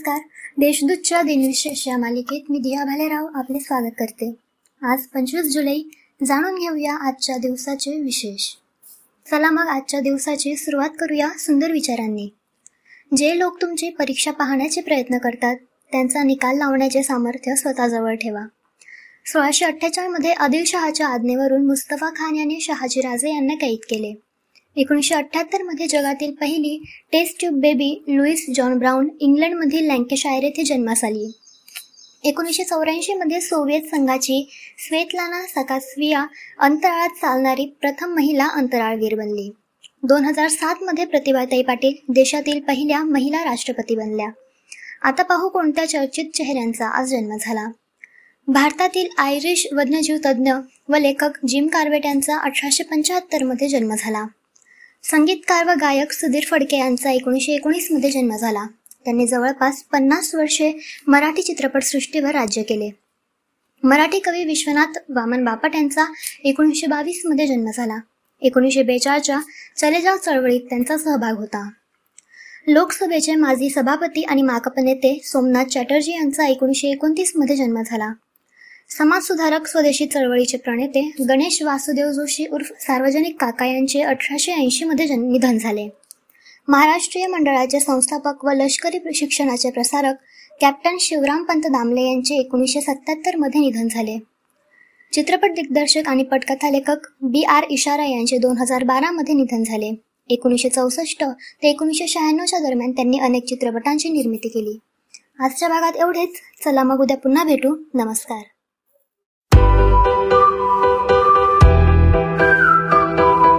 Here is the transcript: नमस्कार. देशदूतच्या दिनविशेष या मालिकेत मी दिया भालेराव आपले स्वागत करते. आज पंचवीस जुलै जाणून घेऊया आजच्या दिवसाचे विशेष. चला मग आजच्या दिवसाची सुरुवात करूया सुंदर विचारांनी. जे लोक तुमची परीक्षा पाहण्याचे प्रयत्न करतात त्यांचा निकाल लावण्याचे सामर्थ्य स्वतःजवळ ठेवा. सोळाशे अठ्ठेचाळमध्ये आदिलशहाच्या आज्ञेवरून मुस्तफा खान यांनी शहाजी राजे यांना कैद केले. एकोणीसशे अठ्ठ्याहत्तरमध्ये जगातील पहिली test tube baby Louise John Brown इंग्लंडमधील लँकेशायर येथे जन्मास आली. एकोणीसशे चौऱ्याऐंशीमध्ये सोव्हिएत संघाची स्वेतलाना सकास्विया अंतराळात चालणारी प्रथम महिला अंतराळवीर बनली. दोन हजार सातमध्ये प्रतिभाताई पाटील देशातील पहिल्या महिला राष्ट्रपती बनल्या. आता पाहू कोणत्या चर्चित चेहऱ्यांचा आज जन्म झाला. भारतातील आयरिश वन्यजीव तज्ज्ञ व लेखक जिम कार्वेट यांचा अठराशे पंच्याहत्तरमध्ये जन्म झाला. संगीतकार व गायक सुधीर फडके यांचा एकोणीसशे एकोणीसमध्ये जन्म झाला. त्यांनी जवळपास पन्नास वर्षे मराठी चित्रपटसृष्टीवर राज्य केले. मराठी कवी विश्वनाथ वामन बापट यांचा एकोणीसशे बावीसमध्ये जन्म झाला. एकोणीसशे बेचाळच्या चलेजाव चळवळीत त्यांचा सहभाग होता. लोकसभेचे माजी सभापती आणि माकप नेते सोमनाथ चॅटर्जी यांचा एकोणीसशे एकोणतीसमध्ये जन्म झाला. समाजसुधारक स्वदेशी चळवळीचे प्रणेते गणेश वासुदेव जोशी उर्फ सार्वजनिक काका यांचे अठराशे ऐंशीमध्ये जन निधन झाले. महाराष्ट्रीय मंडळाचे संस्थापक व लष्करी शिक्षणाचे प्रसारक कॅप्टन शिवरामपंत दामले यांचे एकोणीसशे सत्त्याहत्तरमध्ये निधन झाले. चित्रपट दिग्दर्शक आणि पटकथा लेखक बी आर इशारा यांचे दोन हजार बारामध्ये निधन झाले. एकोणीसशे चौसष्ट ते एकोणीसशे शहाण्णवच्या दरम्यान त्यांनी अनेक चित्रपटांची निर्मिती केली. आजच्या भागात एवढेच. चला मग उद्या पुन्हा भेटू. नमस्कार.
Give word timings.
नमस्कार. 0.00 0.28
देशदूतच्या 0.58 1.22
दिनविशेष 1.22 1.88
या 1.88 1.98
मालिकेत 1.98 2.40
मी 2.50 2.58
दिया 2.58 2.84
भालेराव 2.84 3.26
आपले 3.34 3.60
स्वागत 3.60 3.92
करते. 3.98 4.34
आज 4.82 5.02
पंचवीस 5.02 5.52
जुलै 5.52 5.78
जाणून 6.26 6.54
घेऊया 6.54 6.94
आजच्या 6.94 7.36
दिवसाचे 7.36 8.00
विशेष. 8.00 8.54
चला 9.30 9.50
मग 9.50 9.66
आजच्या 9.68 10.00
दिवसाची 10.00 10.56
सुरुवात 10.56 10.88
करूया 11.00 11.28
सुंदर 11.38 11.70
विचारांनी. 11.70 12.28
जे 13.16 13.38
लोक 13.38 13.62
तुमची 13.62 13.88
परीक्षा 13.88 14.30
पाहण्याचे 14.30 14.80
प्रयत्न 14.80 15.18
करतात 15.18 15.56
त्यांचा 15.92 16.22
निकाल 16.22 16.58
लावण्याचे 16.58 17.02
सामर्थ्य 17.02 17.54
स्वतःजवळ 17.54 18.14
ठेवा. 18.14 18.46
सोळाशे 19.26 19.64
अठ्ठेचाळमध्ये 19.64 20.32
आदिलशहाच्या 20.32 21.08
आज्ञेवरून 21.08 21.66
मुस्तफा 21.66 22.10
खान 22.10 22.36
यांनी 22.36 22.60
शहाजी 22.60 23.00
राजे 23.00 23.34
यांना 23.34 23.54
कैद 23.54 23.78
केले. 23.90 24.29
एकोणीसशे 24.76 25.14
अठ्ठ्याहत्तरमध्ये 25.14 25.86
जगातील 25.86 26.34
पहिली 26.34 26.78
test 27.12 27.40
tube 27.40 27.54
baby 27.54 28.04
Louise 28.08 28.44
John 28.54 28.78
Brown 28.78 29.08
इंग्लंडमधील 29.20 29.86
लँकेशायर 29.86 30.42
येथे 30.42 30.62
जन्मास 30.62 31.04
आली. 31.04 31.30
एकोणीसशे 32.24 32.64
चौऱ्याऐंशीमध्ये 32.64 33.40
सोव्हिएत 33.40 33.82
संघाची 33.82 34.48
स्वेतलाना 34.78 35.42
सकास्विया 35.46 36.24
अंतराळात 36.58 37.08
चालणारी 37.08 37.66
प्रथम 37.80 38.14
महिला 38.14 38.46
अंतराळवीर 38.46 39.14
बनली. 39.14 39.50
दोन 40.02 40.24
हजार 40.24 40.48
सातमध्ये 40.48 41.04
प्रतिभाताई 41.04 41.62
पाटील 41.62 41.94
देशातील 42.08 42.60
पहिल्या 42.60 43.02
महिला 43.04 43.44
राष्ट्रपती 43.44 43.94
बनल्या. 43.94 44.28
आता 45.02 45.22
पाहू 45.22 45.48
कोणत्या 45.48 45.88
चर्चित 45.88 46.24
चेहऱ्यांचा 46.34 46.88
आज 46.88 47.10
जन्म 47.10 47.36
झाला. 47.40 47.66
भारतातील 48.48 49.08
आयरिश 49.18 49.66
वन्यजीव 49.72 50.16
तज्ज्ञ 50.16 50.52
व 50.88 50.96
लेखक 50.96 51.46
जिम 51.48 51.66
कार्वेट 51.66 52.06
यांचा 52.06 52.38
अठराशे 52.38 52.84
पंच्याहत्तरमध्ये 52.84 53.68
जन्म 53.68 53.94
झाला. 53.98 54.26
संगीतकार 55.04 55.64
व 55.66 55.70
गायक 55.80 56.12
सुधीर 56.12 56.44
फडके 56.50 56.76
यांचा 56.76 57.10
एकोणीसशे 57.10 57.52
एकोणीसमध्ये 57.52 58.10
जन्म 58.10 58.36
झाला. 58.36 58.66
त्यांनी 59.04 59.26
जवळपास 59.26 59.82
पन्नास 59.82 60.34
वर्षे 60.34 60.72
मराठी 61.06 61.42
चित्रपटसृष्टीवर 61.42 62.30
राज्य 62.30 62.62
केले. 62.62 62.90
मराठी 63.82 64.18
कवी 64.18 64.44
विश्वनाथ 64.44 64.98
वामन 65.08 65.44
बापट 65.44 65.74
यांचा 65.74 66.04
एकोणीसशे 66.44 66.86
बावीसमध्ये 66.86 67.46
जन्म 67.46 67.70
झाला. 67.74 67.98
एकोणीसशे 68.42 68.82
बेचाळच्या 68.82 69.38
चलेजाव 69.76 70.16
चळवळीत 70.16 70.60
त्यांचा 70.60 70.98
सहभाग 70.98 71.36
होता. 71.36 71.70
लोकसभेचे 72.66 73.34
माजी 73.34 73.70
सभापती 73.70 74.22
आणि 74.22 74.42
माकप 74.42 74.78
नेते 74.78 75.20
सोमनाथ 75.24 75.64
चॅटर्जी 75.64 76.12
यांचा 76.12 76.46
एकोणीसशे 76.46 76.88
एकोणतीसमध्ये 76.88 77.56
जन्म 77.56 77.82
झाला. 77.86 78.12
समाजसुधारक 78.90 79.66
स्वदेशी 79.66 80.06
चळवळीचे 80.06 80.56
प्रणेते 80.56 81.12
गणेश 81.28 81.62
वासुदेव 81.62 82.12
जोशी 82.12 82.46
उर्फ 82.52 82.72
सार्वजनिक 82.80 83.36
काका 83.40 83.66
यांचे 83.66 84.00
अठराशे 84.02 84.52
ऐंशीमध्ये 84.52 85.06
जन 85.06 85.32
निधन 85.32 85.58
झाले. 85.58 85.88
महाराष्ट्रीय 86.68 87.26
मंडळाचे 87.26 87.80
संस्थापक 87.80 88.44
व 88.44 88.50
लष्करी 88.50 88.98
शिक्षणाचे 89.14 89.70
प्रसारक 89.70 90.14
कॅप्टन 90.60 90.96
शिवरामपंत 91.00 91.60
दामले 91.60 92.02
यांचे 92.02 92.34
एकोणीसशे 92.34 92.80
सत्त्याहत्तरमध्ये 92.80 93.60
निधन 93.60 93.88
झाले. 93.90 94.18
चित्रपट 95.12 95.50
दिग्दर्शक 95.50 96.02
आणि 96.06 96.22
पटकथा 96.22 96.70
लेखक 96.70 96.96
बी 97.22 97.42
आर 97.42 97.64
इशारा 97.70 98.04
यांचे 98.04 98.38
दोन 98.38 98.58
हजार 98.58 98.84
बारामध्ये 98.84 99.34
निधन 99.34 99.62
झाले. 99.62 99.94
एकोणीसशे 100.28 100.68
चौसष्ट 100.68 101.24
ते 101.62 101.70
एकोणीसशे 101.70 102.06
शहाण्णवच्या 102.06 102.58
दरम्यान 102.58 102.92
त्यांनी 102.92 103.18
अनेक 103.18 103.44
चित्रपटांची 103.44 104.08
निर्मिती 104.08 104.48
केली. 104.48 104.78
आजच्या 105.38 105.68
भागात 105.68 105.92
एवढेच. 105.96 106.30
चला 106.64 106.82
मग 106.82 107.00
उद्या 107.00 107.16
पुन्हा 107.16 107.44
भेटू. 107.44 107.76
नमस्कार. 107.94 108.42